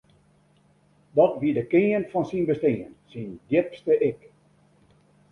[1.17, 4.19] Dat wie de kearn fan syn bestean, syn djipste ik.